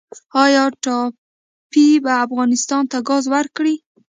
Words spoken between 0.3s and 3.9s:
آیا ټاپي به افغانستان ته ګاز ورکړي؟